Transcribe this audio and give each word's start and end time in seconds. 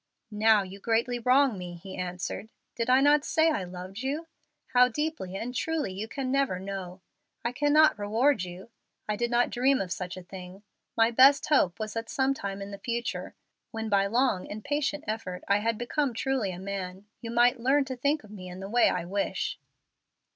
"Now 0.31 0.63
you 0.63 0.79
greatly 0.79 1.19
wrong 1.19 1.59
me," 1.59 1.75
he 1.75 1.95
answered. 1.95 2.49
"Did 2.73 2.89
I 2.89 3.01
not 3.01 3.23
say 3.23 3.51
I 3.51 3.63
loved 3.63 3.99
you? 4.01 4.25
How 4.73 4.87
deeply 4.87 5.35
and 5.35 5.53
truly 5.53 5.93
you 5.93 6.07
can 6.07 6.31
never 6.31 6.57
know. 6.57 7.01
I 7.45 7.51
cannot 7.51 7.99
reward 7.99 8.41
you. 8.43 8.71
I 9.07 9.15
did 9.15 9.29
not 9.29 9.51
dream 9.51 9.79
of 9.79 9.91
such 9.91 10.17
a 10.17 10.23
thing. 10.23 10.63
My 10.97 11.11
best 11.11 11.45
hope 11.49 11.77
was 11.79 11.93
that 11.93 12.09
some 12.09 12.33
time 12.33 12.63
in 12.63 12.71
the 12.71 12.79
future, 12.79 13.35
when 13.69 13.89
by 13.89 14.07
long 14.07 14.49
and 14.49 14.63
patient 14.65 15.03
effort 15.05 15.43
I 15.47 15.59
had 15.59 15.77
become 15.77 16.15
truly 16.15 16.51
a 16.51 16.57
man, 16.57 17.05
you 17.21 17.29
might 17.29 17.59
learn 17.59 17.85
to 17.85 17.95
think 17.95 18.23
of 18.23 18.31
me 18.31 18.49
in 18.49 18.59
the 18.59 18.69
way 18.71 18.89
I 18.89 19.05
wish." 19.05 19.59